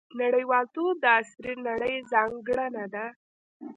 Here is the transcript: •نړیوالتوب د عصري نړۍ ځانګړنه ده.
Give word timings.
•نړیوالتوب 0.21 0.95
د 1.03 1.05
عصري 1.17 1.53
نړۍ 1.67 1.95
ځانګړنه 2.11 2.85
ده. 2.93 3.05